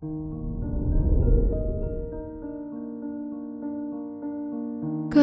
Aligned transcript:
Good 0.00 0.10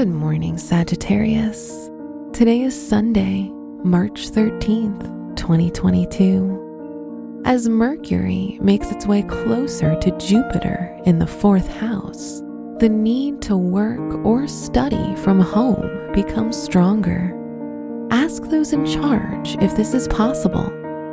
morning, 0.09 0.58
Sagittarius. 0.58 1.89
Today 2.33 2.59
is 2.59 2.89
Sunday, 2.89 3.49
March 3.86 4.30
13th, 4.31 5.38
2022. 5.38 7.41
As 7.45 7.69
Mercury 7.69 8.59
makes 8.61 8.91
its 8.91 9.05
way 9.05 9.22
closer 9.22 9.97
to 9.97 10.17
Jupiter 10.17 10.99
in 11.05 11.19
the 11.19 11.27
fourth 11.27 11.69
house, 11.69 12.42
the 12.80 12.89
need 12.89 13.42
to 13.44 13.55
work 13.55 14.25
or 14.25 14.45
study 14.45 15.16
from 15.16 15.39
home 15.39 16.11
becomes 16.11 16.61
stronger. 16.61 17.31
Ask 18.11 18.44
those 18.44 18.73
in 18.73 18.86
charge 18.86 19.55
if 19.61 19.77
this 19.77 19.94
is 19.94 20.09
possible 20.09 20.69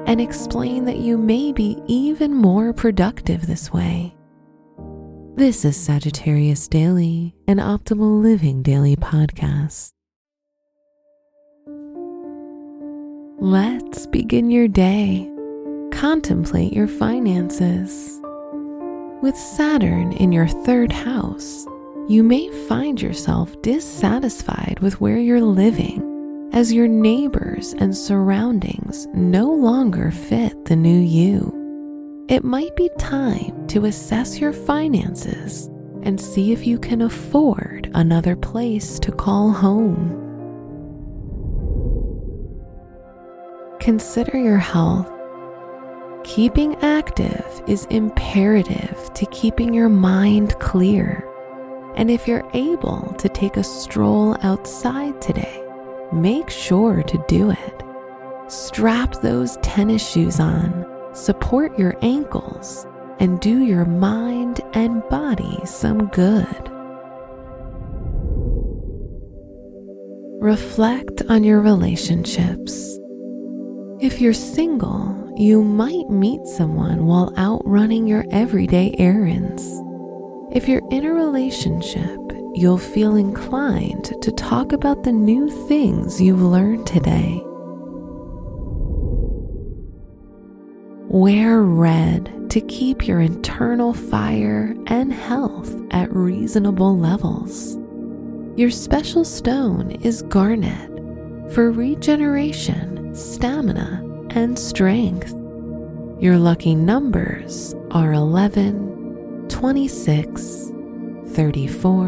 and 0.06 0.20
explain 0.20 0.84
that 0.84 0.98
you 0.98 1.16
may 1.16 1.52
be 1.52 1.78
even 1.86 2.34
more 2.34 2.72
productive 2.72 3.46
this 3.46 3.72
way. 3.72 4.14
This 5.34 5.64
is 5.64 5.76
Sagittarius 5.76 6.68
Daily, 6.68 7.34
an 7.48 7.56
optimal 7.56 8.22
living 8.22 8.62
daily 8.62 8.96
podcast. 8.96 9.92
Let's 13.40 14.06
begin 14.06 14.50
your 14.50 14.68
day. 14.68 15.28
Contemplate 15.90 16.72
your 16.72 16.86
finances. 16.86 18.20
With 19.22 19.36
Saturn 19.36 20.12
in 20.12 20.32
your 20.32 20.48
third 20.48 20.92
house, 20.92 21.66
you 22.08 22.22
may 22.22 22.50
find 22.68 23.00
yourself 23.00 23.60
dissatisfied 23.62 24.78
with 24.80 25.00
where 25.00 25.18
you're 25.18 25.40
living 25.40 26.11
as 26.52 26.72
your 26.72 26.86
neighbors 26.86 27.72
and 27.78 27.96
surroundings 27.96 29.06
no 29.14 29.50
longer 29.50 30.10
fit 30.10 30.66
the 30.66 30.76
new 30.76 31.00
you. 31.00 32.26
It 32.28 32.44
might 32.44 32.76
be 32.76 32.90
time 32.98 33.66
to 33.68 33.86
assess 33.86 34.38
your 34.38 34.52
finances 34.52 35.68
and 36.02 36.20
see 36.20 36.52
if 36.52 36.66
you 36.66 36.78
can 36.78 37.02
afford 37.02 37.90
another 37.94 38.36
place 38.36 38.98
to 38.98 39.10
call 39.12 39.50
home. 39.50 40.18
Consider 43.80 44.38
your 44.38 44.58
health. 44.58 45.10
Keeping 46.22 46.76
active 46.76 47.62
is 47.66 47.86
imperative 47.86 49.10
to 49.14 49.26
keeping 49.26 49.72
your 49.72 49.88
mind 49.88 50.58
clear. 50.60 51.28
And 51.96 52.10
if 52.10 52.28
you're 52.28 52.48
able 52.54 53.14
to 53.18 53.28
take 53.28 53.56
a 53.56 53.64
stroll 53.64 54.36
outside 54.42 55.20
today, 55.20 55.61
make 56.12 56.50
sure 56.50 57.02
to 57.02 57.24
do 57.28 57.50
it. 57.50 57.82
Strap 58.48 59.20
those 59.22 59.56
tennis 59.58 60.06
shoes 60.06 60.38
on, 60.40 60.86
support 61.14 61.78
your 61.78 61.96
ankles, 62.02 62.86
and 63.18 63.40
do 63.40 63.60
your 63.60 63.84
mind 63.84 64.60
and 64.74 65.06
body 65.08 65.58
some 65.64 66.08
good. 66.08 66.68
Reflect 70.40 71.22
on 71.28 71.44
your 71.44 71.60
relationships. 71.60 72.98
If 74.00 74.20
you're 74.20 74.34
single, 74.34 75.32
you 75.36 75.62
might 75.62 76.10
meet 76.10 76.44
someone 76.46 77.06
while 77.06 77.32
out 77.36 77.62
running 77.64 78.08
your 78.08 78.24
everyday 78.32 78.94
errands. 78.98 79.62
If 80.50 80.68
you're 80.68 80.82
in 80.90 81.06
a 81.06 81.14
relationship, 81.14 82.18
you'll 82.54 82.76
feel 82.76 83.14
inclined 83.14 84.12
to 84.20 84.32
talk 84.52 84.74
about 84.74 85.02
the 85.02 85.10
new 85.10 85.48
things 85.66 86.20
you've 86.20 86.42
learned 86.42 86.86
today. 86.86 87.40
Wear 91.08 91.62
red 91.62 92.50
to 92.50 92.60
keep 92.60 93.08
your 93.08 93.20
internal 93.20 93.94
fire 93.94 94.76
and 94.88 95.10
health 95.10 95.74
at 95.90 96.14
reasonable 96.14 96.98
levels. 96.98 97.78
Your 98.54 98.70
special 98.70 99.24
stone 99.24 99.92
is 100.02 100.20
garnet 100.20 100.90
for 101.54 101.72
regeneration, 101.72 103.14
stamina, 103.14 104.06
and 104.34 104.58
strength. 104.58 105.32
Your 106.20 106.36
lucky 106.36 106.74
numbers 106.74 107.74
are 107.90 108.12
11, 108.12 109.46
26, 109.48 110.72
34, 111.28 112.06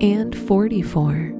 and 0.00 0.34
44. 0.34 1.39